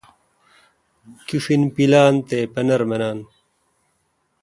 کݭین 1.27 1.61
پلان 1.73 2.13
تےپنر 2.27 2.81
منان 2.89 3.19